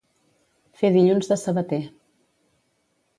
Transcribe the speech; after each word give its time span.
Fer 0.79 0.89
dilluns 0.95 1.29
de 1.33 1.37
sabater. 1.41 1.79